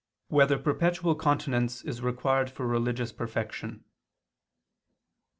[0.31, 3.83] 4] Whether Perpetual Continence Is Required for Religious Perfection?